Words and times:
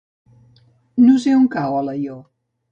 No 1.03 1.19
sé 1.27 1.35
on 1.43 1.47
cau 1.59 1.79
Alaior. 1.83 2.21